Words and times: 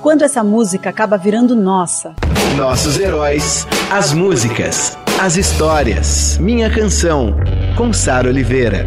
Quando 0.00 0.22
essa 0.22 0.44
música 0.44 0.90
acaba 0.90 1.16
virando 1.18 1.56
nossa. 1.56 2.14
Nossos 2.56 2.98
heróis, 2.98 3.66
as 3.90 4.12
músicas, 4.12 4.96
as 5.20 5.36
histórias. 5.36 6.38
Minha 6.38 6.70
canção, 6.70 7.34
com 7.76 7.92
Sara 7.92 8.28
Oliveira. 8.28 8.86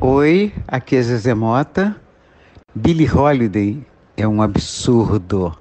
Oi, 0.00 0.52
aqui 0.68 0.96
é 0.96 1.02
Zezé 1.02 1.32
Mota. 1.32 1.96
Billie 2.74 3.10
Holiday 3.10 3.82
é 4.16 4.28
um 4.28 4.42
absurdo. 4.42 5.56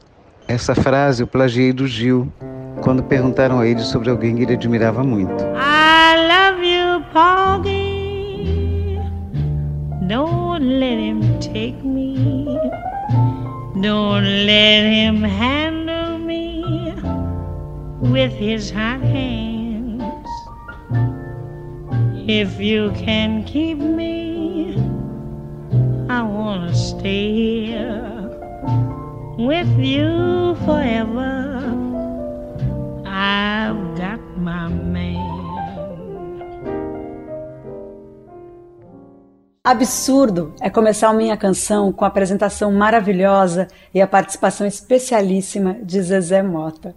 Essa 0.48 0.76
frase 0.76 1.24
eu 1.24 1.28
plagiei 1.28 1.72
do 1.72 1.88
Gil 1.88 2.32
quando 2.82 3.02
perguntaram 3.04 3.60
a 3.60 3.68
ele 3.68 3.80
sobre 3.80 4.10
alguém 4.10 4.36
que 4.36 4.44
ele 4.44 4.54
admirava 4.54 5.02
muito. 5.02 5.44
I 5.56 6.16
love 6.28 6.68
you, 6.68 7.02
Porgy. 7.14 9.00
Don't 10.10 10.66
let 10.66 11.00
him 11.00 11.22
take 11.40 11.82
me. 11.88 12.60
Don't 13.84 14.24
let 14.24 14.86
him 14.86 15.22
handle 15.24 16.18
me 16.18 16.94
with 18.00 18.32
his 18.32 18.72
hot 18.72 19.02
hands. 19.02 20.02
If 22.26 22.62
you 22.62 22.92
can 22.92 23.44
keep 23.44 23.78
me, 23.80 24.78
I 26.10 26.22
wanna 26.24 26.74
stay 26.74 27.34
here 27.34 28.30
with 29.38 29.78
you 29.78 30.56
forever. 30.64 31.42
I've 33.06 33.98
got 33.98 34.22
my 34.38 34.70
man. 34.70 35.03
Absurdo 39.66 40.54
é 40.60 40.70
começar 40.70 41.14
minha 41.14 41.38
canção 41.38 41.94
com 41.94 42.04
a 42.04 42.10
apresentação 42.10 42.70
maravilhosa 42.70 43.70
e 43.94 44.02
a 44.02 44.06
participação 44.06 44.68
especialíssima 44.68 45.78
de 45.82 46.02
Zezé 46.02 46.44
Mota. 46.44 46.94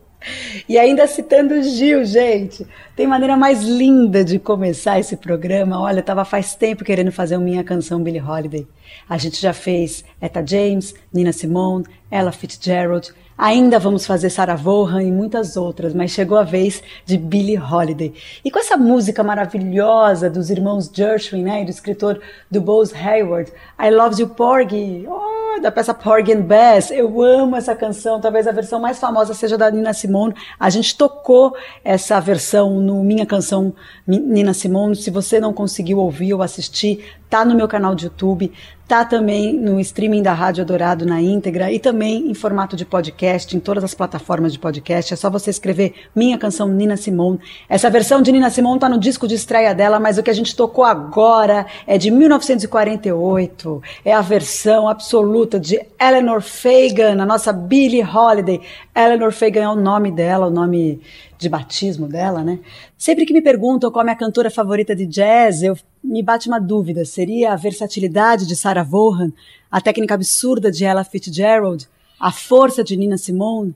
E 0.68 0.76
ainda 0.76 1.06
citando 1.06 1.62
Gil, 1.62 2.04
gente, 2.04 2.66
tem 2.96 3.06
maneira 3.06 3.36
mais 3.36 3.62
linda 3.62 4.24
de 4.24 4.40
começar 4.40 4.98
esse 4.98 5.16
programa. 5.16 5.80
Olha, 5.80 6.00
eu 6.00 6.02
tava 6.02 6.24
faz 6.24 6.56
tempo 6.56 6.84
querendo 6.84 7.12
fazer 7.12 7.38
minha 7.38 7.62
canção 7.62 8.02
Billie 8.02 8.20
Holiday. 8.20 8.66
A 9.08 9.16
gente 9.16 9.40
já 9.40 9.52
fez 9.52 10.04
Etta 10.20 10.44
James, 10.44 10.92
Nina 11.14 11.32
Simone, 11.32 11.84
Ella 12.10 12.32
Fitzgerald, 12.32 13.14
Ainda 13.38 13.78
vamos 13.78 14.06
fazer 14.06 14.30
Sarah 14.30 14.56
Vaughan 14.56 15.02
e 15.02 15.12
muitas 15.12 15.58
outras, 15.58 15.92
mas 15.92 16.10
chegou 16.10 16.38
a 16.38 16.42
vez 16.42 16.82
de 17.04 17.18
Billie 17.18 17.58
Holiday. 17.58 18.14
E 18.42 18.50
com 18.50 18.58
essa 18.58 18.78
música 18.78 19.22
maravilhosa 19.22 20.30
dos 20.30 20.48
irmãos 20.48 20.90
Gershwin, 20.90 21.42
né, 21.42 21.60
e 21.60 21.64
do 21.66 21.70
escritor 21.70 22.18
do 22.50 22.62
Bose 22.62 22.94
Hayward, 22.96 23.52
I 23.78 23.90
Love 23.90 24.22
You 24.22 24.28
Porgy, 24.30 25.06
oh, 25.06 25.60
da 25.60 25.70
peça 25.70 25.92
Porgy 25.92 26.32
and 26.32 26.42
Bess, 26.42 26.90
eu 26.90 27.20
amo 27.22 27.56
essa 27.56 27.74
canção, 27.74 28.20
talvez 28.22 28.46
a 28.46 28.52
versão 28.52 28.80
mais 28.80 28.98
famosa 28.98 29.34
seja 29.34 29.58
da 29.58 29.70
Nina 29.70 29.92
Simone. 29.92 30.34
A 30.58 30.70
gente 30.70 30.96
tocou 30.96 31.54
essa 31.84 32.18
versão 32.20 32.80
no 32.80 33.04
Minha 33.04 33.26
Canção 33.26 33.74
Nina 34.06 34.54
Simone, 34.54 34.96
se 34.96 35.10
você 35.10 35.38
não 35.38 35.52
conseguiu 35.52 35.98
ouvir 35.98 36.32
ou 36.32 36.42
assistir, 36.42 37.04
tá 37.28 37.44
no 37.44 37.54
meu 37.54 37.68
canal 37.68 37.94
de 37.94 38.06
YouTube, 38.06 38.50
tá 38.86 39.04
também 39.04 39.52
no 39.52 39.80
streaming 39.80 40.22
da 40.22 40.32
Rádio 40.32 40.64
Dourado 40.64 41.04
na 41.04 41.20
íntegra 41.20 41.72
e 41.72 41.78
também 41.78 42.30
em 42.30 42.34
formato 42.34 42.76
de 42.76 42.84
podcast, 42.84 43.56
em 43.56 43.60
todas 43.60 43.82
as 43.82 43.94
plataformas 43.94 44.52
de 44.52 44.60
podcast. 44.60 45.12
É 45.12 45.16
só 45.16 45.28
você 45.28 45.50
escrever 45.50 45.94
Minha 46.14 46.38
Canção 46.38 46.68
Nina 46.68 46.96
Simone. 46.96 47.40
Essa 47.68 47.90
versão 47.90 48.22
de 48.22 48.30
Nina 48.30 48.48
Simone 48.48 48.78
tá 48.78 48.88
no 48.88 48.98
disco 48.98 49.26
de 49.26 49.34
estreia 49.34 49.74
dela, 49.74 49.98
mas 49.98 50.18
o 50.18 50.22
que 50.22 50.30
a 50.30 50.34
gente 50.34 50.54
tocou 50.54 50.84
agora 50.84 51.66
é 51.84 51.98
de 51.98 52.12
1948. 52.12 53.82
É 54.04 54.12
a 54.12 54.20
versão 54.20 54.88
absoluta 54.88 55.58
de 55.58 55.80
Eleanor 56.00 56.40
Fagan, 56.40 57.20
a 57.20 57.26
nossa 57.26 57.52
Billie 57.52 58.04
Holiday. 58.04 58.60
Eleanor 58.94 59.32
Fagan 59.32 59.62
é 59.62 59.68
o 59.68 59.76
nome 59.76 60.12
dela, 60.12 60.46
o 60.46 60.50
nome 60.50 61.00
de 61.38 61.48
batismo 61.48 62.06
dela, 62.08 62.42
né? 62.42 62.60
Sempre 62.96 63.26
que 63.26 63.32
me 63.32 63.42
perguntam 63.42 63.90
qual 63.90 64.02
é 64.02 64.04
a 64.04 64.06
minha 64.06 64.16
cantora 64.16 64.50
favorita 64.50 64.94
de 64.94 65.06
jazz, 65.06 65.62
eu 65.62 65.76
me 66.06 66.22
bate 66.22 66.48
uma 66.48 66.60
dúvida. 66.60 67.04
Seria 67.04 67.52
a 67.52 67.56
versatilidade 67.56 68.46
de 68.46 68.54
Sarah 68.54 68.84
Vaughan, 68.84 69.32
a 69.70 69.80
técnica 69.80 70.14
absurda 70.14 70.70
de 70.70 70.84
Ella 70.84 71.04
Fitzgerald, 71.04 71.88
a 72.18 72.30
força 72.30 72.84
de 72.84 72.96
Nina 72.96 73.18
Simone? 73.18 73.74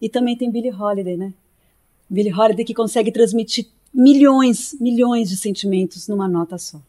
E 0.00 0.08
também 0.08 0.36
tem 0.36 0.50
Billie 0.50 0.72
Holiday, 0.72 1.16
né? 1.16 1.32
Billie 2.10 2.32
Holiday 2.32 2.64
que 2.64 2.74
consegue 2.74 3.12
transmitir 3.12 3.66
milhões, 3.92 4.76
milhões 4.80 5.28
de 5.28 5.36
sentimentos 5.36 6.08
numa 6.08 6.28
nota 6.28 6.58
só. 6.58 6.80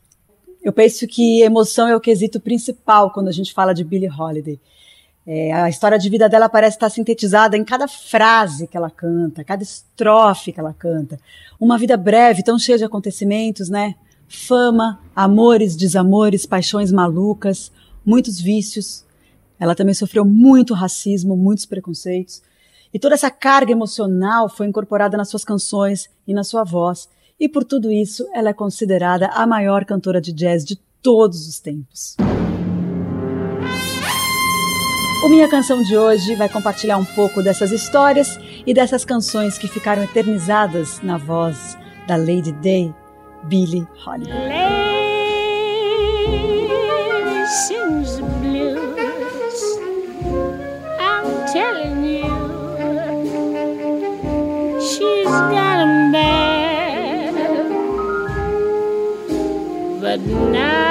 Eu 0.62 0.74
penso 0.74 1.08
que 1.08 1.42
emoção 1.42 1.88
é 1.88 1.96
o 1.96 2.02
quesito 2.02 2.40
principal 2.40 3.12
quando 3.12 3.30
a 3.30 3.32
gente 3.32 3.54
fala 3.54 3.74
de 3.74 3.84
Billie 3.84 4.10
Holiday. 4.10 4.60
É, 5.26 5.54
a 5.54 5.70
história 5.70 5.98
de 5.98 6.10
vida 6.10 6.28
dela 6.28 6.50
parece 6.50 6.76
estar 6.76 6.90
sintetizada 6.90 7.56
em 7.56 7.64
cada 7.64 7.88
frase 7.88 8.68
que 8.68 8.76
ela 8.76 8.90
canta, 8.90 9.44
cada 9.44 9.62
estrofe 9.62 10.52
que 10.52 10.60
ela 10.60 10.74
canta. 10.74 11.20
Uma 11.60 11.78
vida 11.78 11.96
breve, 11.96 12.44
tão 12.44 12.58
cheia 12.58 12.78
de 12.78 12.84
acontecimentos, 12.84 13.70
né? 13.70 13.96
Fama, 14.30 15.00
amores, 15.16 15.76
desamores, 15.76 16.46
paixões 16.46 16.92
malucas, 16.92 17.72
muitos 18.06 18.40
vícios. 18.40 19.04
Ela 19.60 19.74
também 19.74 19.96
sofreu 19.96 20.24
muito 20.24 20.76
racismo, 20.76 21.36
muitos 21.36 21.66
preconceitos. 21.66 22.44
E 22.94 23.00
toda 23.00 23.16
essa 23.16 23.32
carga 23.32 23.72
emocional 23.72 24.48
foi 24.48 24.68
incorporada 24.68 25.18
nas 25.18 25.30
suas 25.30 25.44
canções 25.44 26.08
e 26.28 26.34
na 26.34 26.44
sua 26.44 26.64
voz. 26.64 27.10
E 27.40 27.50
por 27.50 27.64
tudo 27.64 27.92
isso, 27.92 28.28
ela 28.32 28.50
é 28.50 28.54
considerada 28.54 29.28
a 29.30 29.48
maior 29.48 29.84
cantora 29.84 30.22
de 30.22 30.32
jazz 30.32 30.64
de 30.64 30.76
todos 31.02 31.48
os 31.48 31.60
tempos. 31.60 32.16
O 35.26 35.28
Minha 35.28 35.50
Canção 35.50 35.82
de 35.82 35.98
hoje 35.98 36.36
vai 36.36 36.48
compartilhar 36.48 36.98
um 36.98 37.06
pouco 37.06 37.42
dessas 37.42 37.72
histórias 37.72 38.40
e 38.66 38.76
dessas 38.76 39.04
canções 39.04 39.58
que 39.58 39.68
ficaram 39.68 40.04
eternizadas 40.04 41.02
na 41.02 41.18
voz 41.18 41.78
da 42.08 42.16
Lady 42.16 42.52
Day, 42.52 42.94
Billie 43.48 43.88
Holiday. 43.98 45.00
Blues. 48.42 49.64
I'm 51.00 51.26
telling 51.54 52.04
you, 52.06 52.30
she's 54.82 55.26
got 55.56 55.80
'em 55.86 56.12
bad. 56.12 57.34
But 60.02 60.20
now 60.22 60.89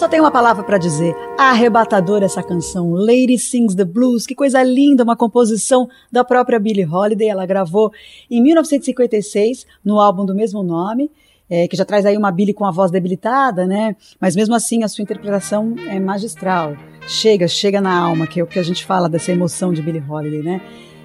só 0.00 0.08
tenho 0.08 0.22
uma 0.22 0.30
palavra 0.30 0.64
para 0.64 0.78
dizer. 0.78 1.14
Arrebatadora 1.36 2.24
essa 2.24 2.42
canção, 2.42 2.92
Lady 2.94 3.36
Sings 3.36 3.74
the 3.74 3.84
Blues. 3.84 4.26
Que 4.26 4.34
coisa 4.34 4.62
linda, 4.62 5.04
uma 5.04 5.14
composição 5.14 5.90
da 6.10 6.24
própria 6.24 6.58
Billie 6.58 6.86
Holiday. 6.86 7.28
Ela 7.28 7.44
gravou 7.44 7.92
em 8.30 8.40
1956 8.42 9.66
no 9.84 10.00
álbum 10.00 10.24
do 10.24 10.34
mesmo 10.34 10.62
nome. 10.62 11.10
é, 11.50 11.68
que 11.68 11.76
já 11.76 11.84
traz 11.84 12.06
aí 12.06 12.16
uma 12.16 12.30
Billie 12.30 12.54
com 12.54 12.64
a 12.64 12.70
voz 12.70 12.90
debilitada, 12.90 13.66
né? 13.66 13.94
Mas 14.18 14.34
mesmo 14.34 14.54
assim 14.54 14.84
a 14.84 14.88
sua 14.88 15.02
interpretação 15.02 15.74
é 15.90 16.00
magistral. 16.00 16.76
Chega, 17.06 17.46
chega 17.46 17.78
na 17.78 17.92
alma, 17.92 18.26
que 18.26 18.40
é 18.40 18.42
o 18.42 18.46
que 18.46 18.58
a 18.58 18.62
gente 18.62 18.86
fala 18.86 19.06
dessa 19.06 19.32
emoção 19.32 19.70
de 19.70 19.82
Billie 19.82 20.02
Holiday, 20.08 20.42
né? 20.42 20.62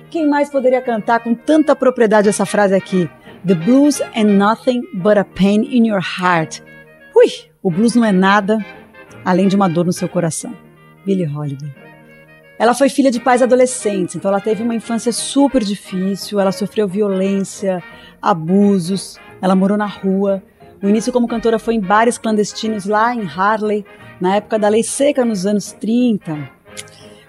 Quem 0.10 0.26
mais 0.26 0.50
poderia 0.50 0.82
cantar 0.82 1.22
com 1.22 1.36
tanta 1.36 1.76
propriedade 1.76 2.30
essa 2.30 2.46
frase 2.46 2.74
aqui? 2.74 3.10
The 3.46 3.56
blues 3.56 4.00
and 4.16 4.38
nothing 4.38 4.84
but 4.94 5.18
a 5.18 5.26
pain 5.26 5.64
in 5.64 5.90
your 5.90 6.02
heart. 6.02 6.62
Ui, 7.14 7.28
o 7.62 7.70
blues 7.70 7.96
não 7.96 8.06
é 8.06 8.12
nada 8.14 8.64
além 9.26 9.48
de 9.48 9.56
uma 9.56 9.68
dor 9.68 9.86
no 9.86 9.92
seu 9.92 10.08
coração. 10.08 10.56
Billie 11.04 11.28
Holiday. 11.28 11.74
Ela 12.58 12.74
foi 12.74 12.88
filha 12.88 13.12
de 13.12 13.20
pais 13.20 13.42
adolescentes, 13.42 14.16
então 14.16 14.30
ela 14.30 14.40
teve 14.40 14.64
uma 14.64 14.76
infância 14.76 15.12
super 15.12 15.62
difícil, 15.62 16.40
ela 16.40 16.54
sofreu 16.54 16.88
violência, 16.88 17.84
abusos, 18.22 19.20
ela 19.42 19.56
morou 19.56 19.78
na 19.78 19.88
rua. 19.88 20.42
O 20.82 20.88
início 20.88 21.12
como 21.12 21.28
cantora 21.28 21.60
foi 21.60 21.74
em 21.74 21.82
bares 21.82 22.18
clandestinos 22.18 22.86
lá 22.86 23.14
em 23.14 23.28
Harley, 23.28 23.86
na 24.22 24.38
época 24.38 24.58
da 24.58 24.70
lei 24.70 24.84
seca 24.84 25.26
nos 25.26 25.46
anos 25.46 25.74
30. 25.74 26.50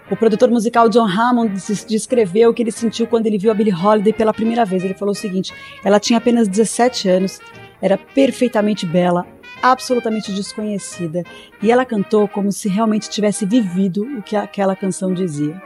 O 0.09 0.17
produtor 0.17 0.49
musical 0.49 0.89
John 0.89 1.09
Hammond 1.09 1.53
descreveu 1.89 2.51
o 2.51 2.55
que 2.55 2.63
ele 2.63 2.71
sentiu 2.71 3.09
quando 3.09 3.27
ele 3.27 3.39
viu 3.39 3.51
a 3.51 3.55
Billie 3.55 3.75
Holiday 3.75 4.13
pela 4.13 4.33
primeira 4.33 4.65
vez. 4.65 4.85
Ele 4.85 4.95
falou 4.95 5.11
o 5.11 5.17
seguinte: 5.17 5.53
ela 5.83 5.99
tinha 5.99 6.19
apenas 6.19 6.47
17 6.47 7.09
anos 7.09 7.41
era 7.81 7.99
perfeitamente 7.99 8.87
bela, 8.87 9.27
absolutamente 9.73 10.33
desconhecida, 10.33 11.23
e 11.63 11.71
ela 11.71 11.85
cantou 11.85 12.27
como 12.27 12.51
se 12.53 12.69
realmente 12.69 13.09
tivesse 13.11 13.45
vivido 13.47 14.03
o 14.19 14.23
que 14.23 14.37
aquela 14.37 14.75
canção 14.77 15.13
dizia. 15.13 15.61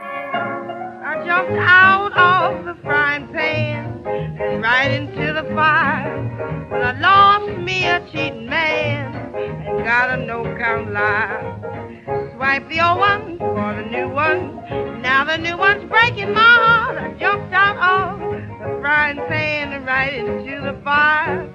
I 9.03 9.20
and 9.35 9.83
got 9.85 10.09
a 10.09 10.17
no-count 10.17 10.91
lie. 10.91 12.33
Swipe 12.35 12.67
the 12.69 12.81
old 12.81 12.99
one 12.99 13.37
for 13.37 13.75
the 13.75 13.89
new 13.89 14.09
one. 14.09 15.01
Now 15.01 15.23
the 15.23 15.37
new 15.37 15.57
one's 15.57 15.89
breaking 15.89 16.33
my 16.33 16.39
heart. 16.41 16.97
I 16.97 17.13
jumped 17.19 17.53
out 17.53 17.77
of 17.77 18.19
the 18.19 18.79
frying 18.81 19.17
pan 19.27 19.73
and 19.73 19.85
right 19.85 20.13
into 20.13 20.61
the 20.61 20.79
fire. 20.83 21.47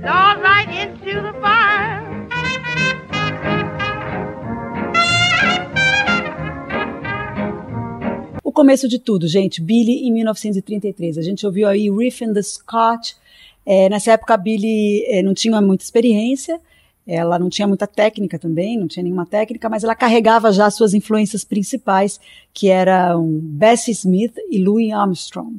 Lord, 0.00 0.42
right 0.42 0.68
into 0.68 1.20
the 1.20 1.32
fire. 1.40 2.12
O 8.44 8.54
começo 8.54 8.86
de 8.86 8.98
tudo, 8.98 9.26
gente, 9.26 9.62
Billy 9.62 10.06
em 10.06 10.12
1933. 10.12 11.16
A 11.16 11.22
gente 11.22 11.46
ouviu 11.46 11.66
aí 11.66 11.90
Riff 11.90 12.22
and 12.22 12.34
the 12.34 12.42
Scotch. 12.42 13.14
É, 13.64 13.88
nessa 13.88 14.12
época 14.12 14.36
Billy 14.36 15.04
é, 15.06 15.22
não 15.22 15.32
tinha 15.32 15.60
muita 15.62 15.84
experiência, 15.84 16.60
ela 17.06 17.38
não 17.38 17.48
tinha 17.48 17.66
muita 17.66 17.86
técnica 17.86 18.38
também, 18.38 18.78
não 18.78 18.86
tinha 18.86 19.02
nenhuma 19.02 19.26
técnica, 19.26 19.68
mas 19.68 19.82
ela 19.82 19.94
carregava 19.94 20.52
já 20.52 20.70
suas 20.70 20.94
influências 20.94 21.44
principais, 21.44 22.20
que 22.54 22.68
eram 22.68 23.40
Bessie 23.42 23.92
Smith 23.92 24.34
e 24.50 24.62
Louis 24.62 24.92
Armstrong. 24.92 25.58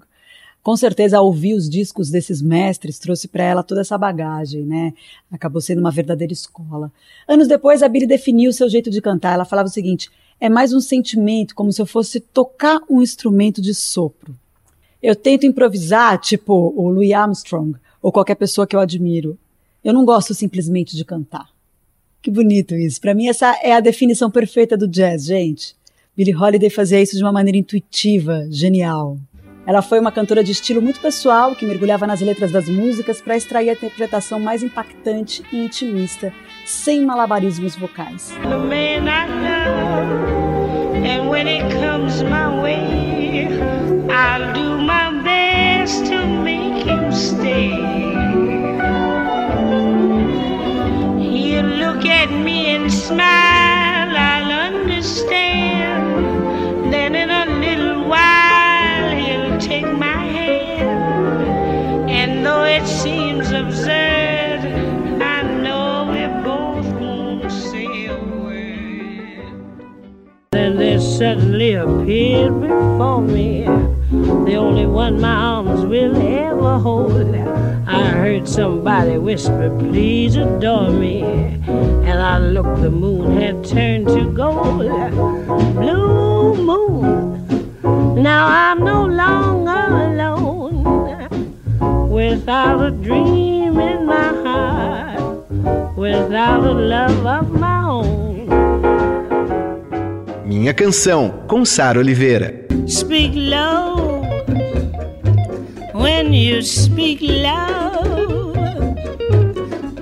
Com 0.62 0.78
certeza, 0.78 1.20
ouvir 1.20 1.56
os 1.56 1.70
discos 1.70 2.10
desses 2.10 2.42
mestres 2.42 2.98
trouxe 2.98 3.28
para 3.28 3.44
ela 3.44 3.62
toda 3.62 3.82
essa 3.82 3.98
bagagem, 3.98 4.64
né? 4.64 4.94
Acabou 5.30 5.60
sendo 5.60 5.80
uma 5.80 5.92
verdadeira 5.92 6.32
escola. 6.32 6.90
Anos 7.28 7.50
depois, 7.50 7.84
a 7.84 7.90
Billy 7.90 8.08
definiu 8.08 8.54
seu 8.54 8.70
jeito 8.70 8.90
de 8.90 9.02
cantar. 9.02 9.34
Ela 9.34 9.44
falava 9.44 9.68
o 9.68 9.72
seguinte: 9.72 10.10
é 10.40 10.48
mais 10.48 10.72
um 10.72 10.80
sentimento, 10.80 11.54
como 11.54 11.74
se 11.74 11.82
eu 11.82 11.86
fosse 11.86 12.22
tocar 12.22 12.80
um 12.90 13.02
instrumento 13.02 13.62
de 13.62 13.74
sopro. 13.74 14.34
Eu 15.02 15.18
tento 15.18 15.46
improvisar, 15.46 16.18
tipo 16.18 16.54
o 16.54 16.90
Louis 16.90 17.12
Armstrong 17.12 17.78
ou 18.02 18.10
qualquer 18.10 18.36
pessoa 18.36 18.66
que 18.66 18.74
eu 18.74 18.80
admiro. 18.80 19.38
Eu 19.84 19.94
não 19.94 20.06
gosto 20.06 20.34
simplesmente 20.34 20.96
de 20.96 21.04
cantar. 21.04 21.50
Que 22.22 22.32
bonito 22.32 22.74
isso. 22.74 23.02
Para 23.02 23.14
mim, 23.14 23.28
essa 23.28 23.54
é 23.62 23.74
a 23.74 23.82
definição 23.82 24.32
perfeita 24.32 24.78
do 24.78 24.88
jazz, 24.88 25.26
gente. 25.26 25.76
Billie 26.16 26.36
Holiday 26.36 26.70
fazia 26.70 27.02
isso 27.02 27.18
de 27.18 27.24
uma 27.24 27.32
maneira 27.32 27.58
intuitiva, 27.58 28.48
genial. 28.50 29.18
Ela 29.66 29.82
foi 29.82 30.00
uma 30.00 30.12
cantora 30.12 30.44
de 30.44 30.52
estilo 30.52 30.82
muito 30.82 31.02
pessoal, 31.02 31.56
que 31.56 31.66
mergulhava 31.66 32.06
nas 32.08 32.22
letras 32.22 32.52
das 32.52 32.70
músicas 32.70 33.22
para 33.22 33.36
extrair 33.36 33.70
a 33.70 33.74
interpretação 33.74 34.40
mais 34.40 34.62
impactante 34.62 35.44
e 35.52 35.58
intimista, 35.58 36.34
sem 36.66 37.06
malabarismos 37.06 37.76
vocais. 37.76 38.32
way, 42.62 43.48
I'll 44.10 44.54
do 44.54 44.78
my 44.78 45.24
best 45.24 46.06
to 46.06 46.28
make 46.28 46.86
him 46.86 47.12
stay. 47.12 48.03
Look 52.04 52.12
at 52.12 52.32
me 52.32 52.76
and 52.76 52.92
smile, 52.92 54.14
I'll 54.18 54.52
understand. 54.76 56.04
Then 56.92 57.16
in 57.16 57.30
a 57.30 57.46
little 57.46 58.04
while, 58.10 59.16
he'll 59.16 59.58
take 59.58 59.86
my 59.86 60.18
hand. 60.38 62.10
And 62.10 62.46
though 62.46 62.66
it 62.66 62.86
seems 62.86 63.52
absurd, 63.52 64.66
I 65.22 65.44
know 65.62 66.10
we 66.12 66.28
both 66.44 66.86
won't 67.00 67.50
say 67.50 68.08
a 68.08 68.18
word. 68.18 69.40
Then 70.52 70.76
there 70.78 71.00
suddenly 71.00 71.76
appeared 71.76 72.60
before 72.60 73.22
me 73.22 73.64
the 73.64 74.56
only 74.56 74.88
one 74.88 75.22
my 75.22 75.36
arms 75.36 75.86
will 75.86 76.18
ever 76.18 76.80
hold. 76.80 77.73
I 77.94 78.08
heard 78.08 78.48
somebody 78.48 79.18
whisper, 79.20 79.70
Please 79.78 80.36
adore 80.36 80.90
me. 80.90 81.22
And 82.10 82.20
I 82.20 82.40
looked, 82.40 82.82
the 82.82 82.90
moon 82.90 83.38
had 83.40 83.64
turned 83.64 84.08
to 84.08 84.32
gold. 84.34 84.90
Blue 85.76 86.56
moon, 86.56 87.46
now 88.22 88.48
I'm 88.48 88.80
no 88.84 89.06
longer 89.06 89.86
alone 90.08 90.84
without 92.10 92.82
a 92.84 92.92
dream 92.92 93.80
in 93.80 94.06
my 94.08 94.30
heart, 94.44 95.96
without 95.96 96.64
a 96.64 96.74
love 96.74 97.26
of 97.26 97.52
my 97.60 97.84
own. 97.84 98.48
Minha 100.46 100.74
Canção, 100.74 101.46
com 101.48 101.64
Sara 101.64 102.00
Oliveira. 102.00 102.66
Speak 102.88 103.34
low 103.36 103.93
when 106.04 106.34
you 106.34 106.62
speak 106.62 107.20
loud. 107.22 108.58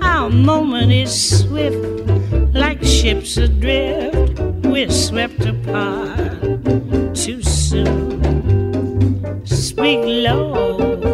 Our 0.01 0.31
moment 0.31 0.91
is 0.91 1.13
swift, 1.39 1.77
like 2.55 2.81
ships 2.83 3.37
adrift. 3.37 4.39
We're 4.65 4.89
swept 4.89 5.45
apart 5.45 6.41
too 7.13 7.43
soon. 7.43 9.45
Speak 9.45 10.01
low, 10.25 11.05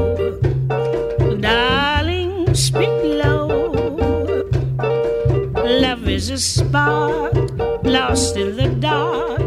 darling. 1.41 2.55
Speak 2.55 2.95
low. 3.21 3.47
Love 5.85 6.07
is 6.07 6.29
a 6.29 6.37
spark 6.37 7.33
lost 7.83 8.37
in 8.37 8.55
the 8.55 8.69
dark. 8.79 9.46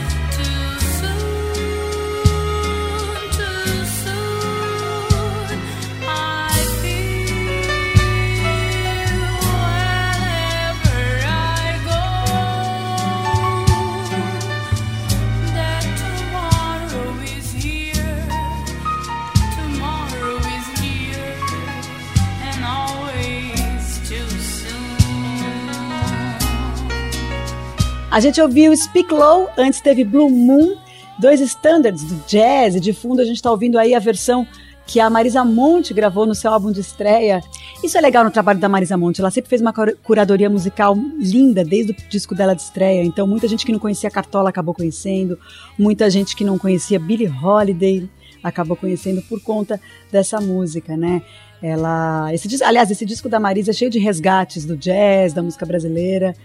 A 28.11 28.19
gente 28.19 28.41
ouviu 28.41 28.75
Speak 28.75 29.13
Low, 29.13 29.49
antes 29.57 29.79
teve 29.79 30.03
Blue 30.03 30.29
Moon, 30.29 30.75
dois 31.17 31.39
standards 31.39 32.03
do 32.03 32.15
jazz, 32.27 32.75
e 32.75 32.79
de 32.81 32.91
fundo 32.91 33.21
a 33.21 33.23
gente 33.23 33.37
está 33.37 33.49
ouvindo 33.49 33.79
aí 33.79 33.95
a 33.95 33.99
versão 33.99 34.45
que 34.85 34.99
a 34.99 35.09
Marisa 35.09 35.45
Monte 35.45 35.93
gravou 35.93 36.25
no 36.25 36.35
seu 36.35 36.51
álbum 36.51 36.73
de 36.73 36.81
estreia. 36.81 37.41
Isso 37.81 37.97
é 37.97 38.01
legal 38.01 38.25
no 38.25 38.29
trabalho 38.29 38.59
da 38.59 38.67
Marisa 38.67 38.97
Monte, 38.97 39.21
ela 39.21 39.31
sempre 39.31 39.49
fez 39.49 39.61
uma 39.61 39.71
curadoria 40.03 40.49
musical 40.49 40.93
linda 41.19 41.63
desde 41.63 41.93
o 41.93 41.95
disco 42.09 42.35
dela 42.35 42.53
de 42.53 42.63
estreia, 42.63 43.01
então 43.01 43.25
muita 43.25 43.47
gente 43.47 43.65
que 43.65 43.71
não 43.71 43.79
conhecia 43.79 44.11
Cartola 44.11 44.49
acabou 44.49 44.73
conhecendo, 44.73 45.39
muita 45.79 46.09
gente 46.09 46.35
que 46.35 46.43
não 46.43 46.57
conhecia 46.57 46.99
Billie 46.99 47.29
Holiday 47.29 48.09
acabou 48.43 48.75
conhecendo 48.75 49.21
por 49.21 49.41
conta 49.41 49.79
dessa 50.11 50.41
música, 50.41 50.97
né? 50.97 51.21
Ela, 51.63 52.33
esse, 52.33 52.61
aliás, 52.61 52.91
esse 52.91 53.05
disco 53.05 53.29
da 53.29 53.39
Marisa 53.39 53.71
é 53.71 53.73
cheio 53.73 53.89
de 53.89 53.99
resgates 53.99 54.65
do 54.65 54.75
jazz, 54.75 55.31
da 55.31 55.41
música 55.41 55.65
brasileira. 55.65 56.35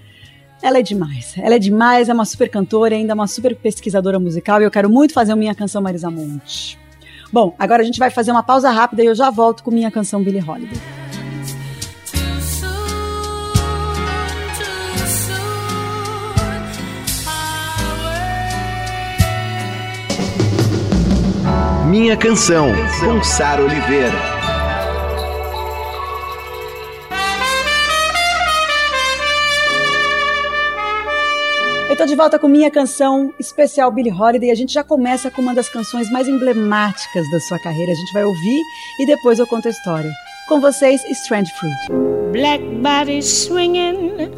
Ela 0.63 0.79
é 0.79 0.83
demais. 0.83 1.35
Ela 1.37 1.57
é 1.57 1.59
demais, 1.59 2.09
é 2.09 2.13
uma 2.13 2.25
super 2.25 2.49
cantora, 2.49 2.95
ainda 2.95 3.15
uma 3.15 3.27
super 3.27 3.55
pesquisadora 3.55 4.19
musical 4.19 4.61
e 4.61 4.65
eu 4.65 4.71
quero 4.71 4.91
muito 4.91 5.13
fazer 5.13 5.35
minha 5.35 5.55
canção 5.55 5.83
Marisa 5.83 6.11
Monte. 6.11 6.79
Bom, 7.33 7.55
agora 7.59 7.83
a 7.83 7.85
gente 7.85 7.99
vai 7.99 8.11
fazer 8.11 8.31
uma 8.31 8.43
pausa 8.43 8.71
rápida 8.71 9.03
e 9.03 9.07
eu 9.07 9.15
já 9.15 9.31
volto 9.31 9.63
com 9.63 9.71
minha 9.71 9.91
canção 9.91 10.23
Billie 10.23 10.43
Holiday. 10.43 10.81
Minha 21.87 22.17
Canção, 22.17 22.69
com 23.01 23.63
Oliveira. 23.63 24.36
Eu 31.97 32.01
tô 32.01 32.05
de 32.05 32.15
volta 32.15 32.39
com 32.39 32.47
minha 32.47 32.71
canção 32.71 33.33
especial 33.41 33.91
Billie 33.91 34.13
Holiday. 34.13 34.51
A 34.51 34.55
gente 34.55 34.71
já 34.71 34.85
começa 34.85 35.31
com 35.31 35.41
uma 35.41 35.55
das 35.55 35.67
canções 35.71 36.11
mais 36.11 36.29
emblemáticas 36.29 37.25
da 37.31 37.41
sua 37.41 37.59
carreira. 37.59 37.91
A 37.91 37.95
gente 37.95 38.13
vai 38.13 38.23
ouvir 38.23 38.61
e 39.01 39.07
depois 39.07 39.39
eu 39.39 39.47
conto 39.47 39.67
a 39.67 39.71
história. 39.71 40.13
Com 40.47 40.61
vocês, 40.61 41.03
Strange 41.07 41.51
Fruit. 41.55 41.75
Black 42.33 42.63
body 42.83 43.23
swinging 43.23 44.31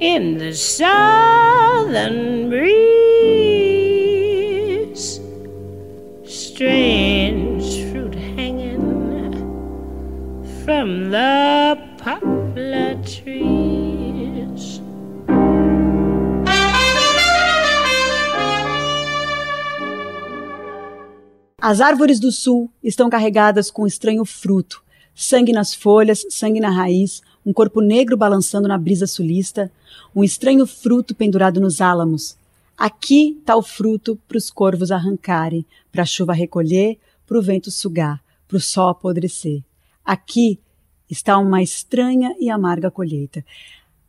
in 0.00 0.38
the 0.38 0.54
southern 0.54 2.48
breeze. 2.48 2.70
Strange 6.24 7.84
fruit 7.92 8.14
hanging 8.38 8.80
from 10.64 11.10
the 11.10 11.76
poplar 11.98 12.96
tree. 13.02 13.79
As 21.70 21.80
árvores 21.80 22.18
do 22.18 22.32
sul 22.32 22.68
estão 22.82 23.08
carregadas 23.08 23.70
com 23.70 23.86
estranho 23.86 24.24
fruto, 24.24 24.82
sangue 25.14 25.52
nas 25.52 25.72
folhas, 25.72 26.26
sangue 26.28 26.58
na 26.58 26.68
raiz, 26.68 27.22
um 27.46 27.52
corpo 27.52 27.80
negro 27.80 28.16
balançando 28.16 28.66
na 28.66 28.76
brisa 28.76 29.06
sulista, 29.06 29.70
um 30.12 30.24
estranho 30.24 30.66
fruto 30.66 31.14
pendurado 31.14 31.60
nos 31.60 31.80
álamos. 31.80 32.36
Aqui 32.76 33.38
está 33.38 33.54
o 33.54 33.62
fruto 33.62 34.18
para 34.26 34.36
os 34.36 34.50
corvos 34.50 34.90
arrancarem, 34.90 35.64
para 35.92 36.02
a 36.02 36.04
chuva 36.04 36.32
recolher, 36.32 36.98
para 37.24 37.38
o 37.38 37.42
vento 37.42 37.70
sugar, 37.70 38.20
para 38.48 38.56
o 38.56 38.60
sol 38.60 38.88
apodrecer. 38.88 39.62
Aqui 40.04 40.58
está 41.08 41.38
uma 41.38 41.62
estranha 41.62 42.34
e 42.40 42.50
amarga 42.50 42.90
colheita. 42.90 43.44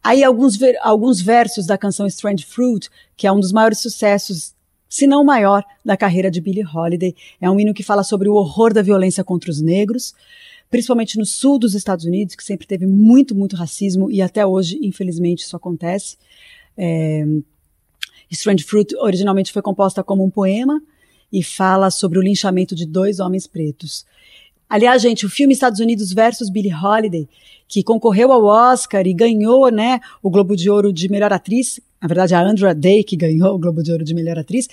Aí 0.03 0.23
alguns, 0.23 0.55
ver, 0.55 0.79
alguns 0.81 1.21
versos 1.21 1.67
da 1.67 1.77
canção 1.77 2.07
Strange 2.07 2.43
Fruit, 2.43 2.89
que 3.15 3.27
é 3.27 3.31
um 3.31 3.39
dos 3.39 3.51
maiores 3.51 3.77
sucessos 3.77 4.55
se 4.91 5.07
não 5.07 5.21
o 5.21 5.25
maior, 5.25 5.63
da 5.85 5.95
carreira 5.95 6.29
de 6.29 6.41
Billie 6.41 6.65
Holiday. 6.65 7.15
É 7.39 7.49
um 7.49 7.57
hino 7.57 7.73
que 7.73 7.81
fala 7.81 8.03
sobre 8.03 8.27
o 8.27 8.33
horror 8.33 8.73
da 8.73 8.81
violência 8.81 9.23
contra 9.23 9.49
os 9.49 9.61
negros, 9.61 10.13
principalmente 10.69 11.17
no 11.17 11.25
sul 11.25 11.57
dos 11.57 11.73
Estados 11.73 12.03
Unidos, 12.03 12.35
que 12.35 12.43
sempre 12.43 12.67
teve 12.67 12.85
muito, 12.85 13.33
muito 13.33 13.55
racismo 13.55 14.11
e 14.11 14.21
até 14.21 14.45
hoje, 14.45 14.77
infelizmente, 14.83 15.45
isso 15.45 15.55
acontece. 15.55 16.17
É, 16.77 17.25
Strange 18.29 18.65
Fruit 18.65 18.93
originalmente 18.97 19.53
foi 19.53 19.61
composta 19.61 20.03
como 20.03 20.25
um 20.25 20.29
poema 20.29 20.83
e 21.31 21.41
fala 21.41 21.89
sobre 21.89 22.19
o 22.19 22.21
linchamento 22.21 22.75
de 22.75 22.85
dois 22.85 23.21
homens 23.21 23.47
pretos. 23.47 24.05
Aliás, 24.71 25.01
gente, 25.01 25.25
o 25.25 25.29
filme 25.29 25.53
Estados 25.53 25.81
Unidos 25.81 26.13
versus 26.13 26.49
Billie 26.49 26.73
Holiday, 26.73 27.27
que 27.67 27.83
concorreu 27.83 28.31
ao 28.31 28.45
Oscar 28.45 29.05
e 29.05 29.13
ganhou, 29.13 29.69
né, 29.69 29.99
o 30.23 30.29
Globo 30.29 30.55
de 30.55 30.69
Ouro 30.69 30.93
de 30.93 31.09
melhor 31.09 31.33
atriz, 31.33 31.77
na 32.01 32.07
verdade, 32.07 32.33
a 32.33 32.41
Andra 32.41 32.73
Day, 32.73 33.03
que 33.03 33.17
ganhou 33.17 33.53
o 33.53 33.59
Globo 33.59 33.83
de 33.83 33.91
Ouro 33.91 34.05
de 34.05 34.13
melhor 34.13 34.39
atriz, 34.39 34.69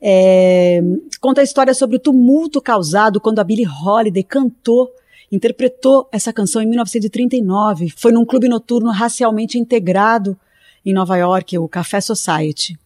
é, 0.00 0.80
conta 1.20 1.40
a 1.40 1.44
história 1.44 1.74
sobre 1.74 1.96
o 1.96 1.98
tumulto 1.98 2.62
causado 2.62 3.20
quando 3.20 3.40
a 3.40 3.44
Billie 3.44 3.66
Holiday 3.66 4.22
cantou, 4.22 4.88
interpretou 5.32 6.08
essa 6.12 6.32
canção 6.32 6.62
em 6.62 6.66
1939. 6.66 7.92
Foi 7.96 8.12
num 8.12 8.24
clube 8.24 8.48
noturno 8.48 8.92
racialmente 8.92 9.58
integrado 9.58 10.38
em 10.86 10.94
Nova 10.94 11.16
York, 11.16 11.58
o 11.58 11.68
Café 11.68 12.00
Society. 12.00 12.78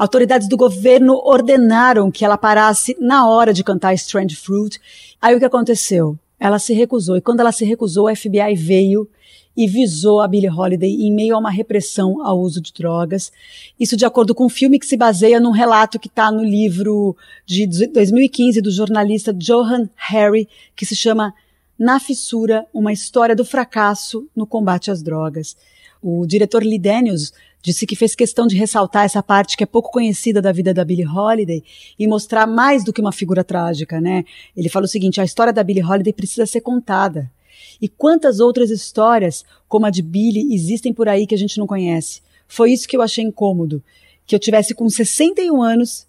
Autoridades 0.00 0.48
do 0.48 0.56
governo 0.56 1.20
ordenaram 1.22 2.10
que 2.10 2.24
ela 2.24 2.38
parasse 2.38 2.96
na 2.98 3.28
hora 3.28 3.52
de 3.52 3.62
cantar 3.62 3.92
Strange 3.92 4.34
Fruit. 4.34 4.80
Aí 5.20 5.36
o 5.36 5.38
que 5.38 5.44
aconteceu? 5.44 6.18
Ela 6.38 6.58
se 6.58 6.72
recusou. 6.72 7.18
E 7.18 7.20
quando 7.20 7.40
ela 7.40 7.52
se 7.52 7.66
recusou, 7.66 8.08
o 8.08 8.16
FBI 8.16 8.54
veio 8.56 9.06
e 9.54 9.68
visou 9.68 10.22
a 10.22 10.26
Billie 10.26 10.48
Holiday 10.48 10.90
em 10.90 11.12
meio 11.12 11.34
a 11.34 11.38
uma 11.38 11.50
repressão 11.50 12.24
ao 12.24 12.40
uso 12.40 12.62
de 12.62 12.72
drogas. 12.72 13.30
Isso 13.78 13.94
de 13.94 14.06
acordo 14.06 14.34
com 14.34 14.46
um 14.46 14.48
filme 14.48 14.78
que 14.78 14.86
se 14.86 14.96
baseia 14.96 15.38
num 15.38 15.50
relato 15.50 15.98
que 15.98 16.08
está 16.08 16.32
no 16.32 16.42
livro 16.42 17.14
de 17.44 17.66
2015 17.66 18.62
do 18.62 18.70
jornalista 18.70 19.34
Johan 19.34 19.86
Harry, 19.96 20.48
que 20.74 20.86
se 20.86 20.96
chama 20.96 21.34
Na 21.80 21.98
Fissura, 21.98 22.66
uma 22.74 22.92
história 22.92 23.34
do 23.34 23.42
fracasso 23.42 24.28
no 24.36 24.46
combate 24.46 24.90
às 24.90 25.02
drogas. 25.02 25.56
O 26.02 26.26
diretor 26.26 26.62
Lee 26.62 26.78
Daniels 26.78 27.32
disse 27.62 27.86
que 27.86 27.96
fez 27.96 28.14
questão 28.14 28.46
de 28.46 28.54
ressaltar 28.54 29.06
essa 29.06 29.22
parte 29.22 29.56
que 29.56 29.64
é 29.64 29.66
pouco 29.66 29.90
conhecida 29.90 30.42
da 30.42 30.52
vida 30.52 30.74
da 30.74 30.84
Billie 30.84 31.08
Holiday 31.08 31.64
e 31.98 32.06
mostrar 32.06 32.46
mais 32.46 32.84
do 32.84 32.92
que 32.92 33.00
uma 33.00 33.12
figura 33.12 33.42
trágica, 33.42 33.98
né? 33.98 34.26
Ele 34.54 34.68
fala 34.68 34.84
o 34.84 34.88
seguinte: 34.88 35.22
a 35.22 35.24
história 35.24 35.54
da 35.54 35.64
Billie 35.64 35.82
Holiday 35.82 36.12
precisa 36.12 36.44
ser 36.44 36.60
contada. 36.60 37.32
E 37.80 37.88
quantas 37.88 38.40
outras 38.40 38.68
histórias, 38.68 39.42
como 39.66 39.86
a 39.86 39.90
de 39.90 40.02
Billy, 40.02 40.52
existem 40.52 40.92
por 40.92 41.08
aí 41.08 41.26
que 41.26 41.34
a 41.34 41.38
gente 41.38 41.58
não 41.58 41.66
conhece? 41.66 42.20
Foi 42.46 42.72
isso 42.72 42.86
que 42.86 42.94
eu 42.94 43.00
achei 43.00 43.24
incômodo. 43.24 43.82
Que 44.26 44.34
eu 44.34 44.38
tivesse 44.38 44.74
com 44.74 44.86
61 44.86 45.62
anos 45.62 46.06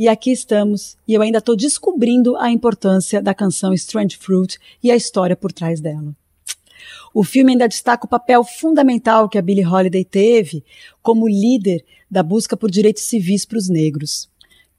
e 0.00 0.08
aqui 0.08 0.32
estamos, 0.32 0.96
e 1.06 1.12
eu 1.12 1.20
ainda 1.20 1.36
estou 1.36 1.54
descobrindo 1.54 2.34
a 2.38 2.50
importância 2.50 3.20
da 3.20 3.34
canção 3.34 3.74
Strange 3.74 4.16
Fruit 4.16 4.58
e 4.82 4.90
a 4.90 4.96
história 4.96 5.36
por 5.36 5.52
trás 5.52 5.78
dela. 5.78 6.16
O 7.12 7.22
filme 7.22 7.52
ainda 7.52 7.68
destaca 7.68 8.06
o 8.06 8.08
papel 8.08 8.42
fundamental 8.42 9.28
que 9.28 9.36
a 9.36 9.42
Billie 9.42 9.62
Holiday 9.62 10.02
teve 10.02 10.64
como 11.02 11.28
líder 11.28 11.84
da 12.10 12.22
busca 12.22 12.56
por 12.56 12.70
direitos 12.70 13.02
civis 13.02 13.44
para 13.44 13.58
os 13.58 13.68
negros. 13.68 14.29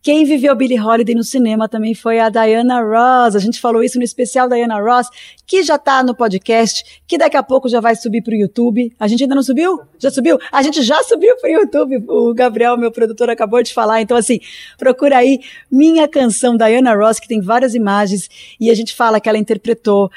Quem 0.02 0.26
viveu 0.26 0.56
Billie 0.56 0.80
Holiday 0.80 1.14
no 1.14 1.24
cinema 1.24 1.70
também 1.70 1.94
foi 1.94 2.20
a 2.20 2.28
Diana 2.28 2.82
Ross. 2.82 3.36
A 3.36 3.40
gente 3.40 3.62
falou 3.62 3.84
isso 3.84 4.00
no 4.00 4.04
especial 4.04 4.50
Diana 4.50 4.80
Ross, 4.82 5.08
que 5.46 5.62
já 5.62 5.76
está 5.76 6.02
no 6.02 6.16
podcast, 6.16 7.02
que 7.06 7.20
daqui 7.20 7.38
a 7.38 7.44
pouco 7.44 7.70
já 7.70 7.80
vai 7.80 7.96
subir 7.96 8.24
para 8.24 8.34
o 8.34 8.36
YouTube. 8.36 8.92
A 9.00 9.08
gente 9.08 9.22
ainda 9.22 9.36
não 9.36 9.44
subiu? 9.44 9.80
Já 10.00 10.10
subiu? 10.10 10.40
A 10.52 10.64
gente 10.64 10.82
já 10.82 11.02
subiu 11.06 11.36
para 11.38 11.52
o 11.52 11.54
YouTube. 11.54 12.04
O 12.08 12.34
Gabriel, 12.34 12.76
meu 12.78 12.92
produtor, 12.92 13.30
acabou 13.30 13.62
de 13.62 13.72
falar. 13.72 14.02
Então, 14.02 14.18
assim, 14.18 14.40
procura 14.76 15.18
aí 15.18 15.40
minha 15.70 16.08
canção 16.08 16.58
Diana 16.58 16.96
Ross, 16.96 17.20
que 17.20 17.28
tem 17.28 17.40
várias 17.40 17.76
imagens, 17.76 18.28
e 18.60 18.72
a 18.72 18.74
gente 18.74 18.96
fala 18.96 19.20
que 19.20 19.30
ela 19.30 19.38
interpretou 19.38 20.10